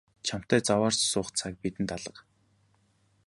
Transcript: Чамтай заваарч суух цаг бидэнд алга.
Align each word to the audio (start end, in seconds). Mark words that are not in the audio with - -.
Чамтай 0.27 0.59
заваарч 0.67 0.99
суух 1.11 1.27
цаг 1.39 1.53
бидэнд 1.61 1.89
алга. 1.95 2.21